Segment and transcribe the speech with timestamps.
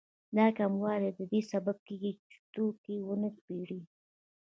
[0.37, 3.81] دا کموالی د دې سبب کېږي چې توکي ونه پېري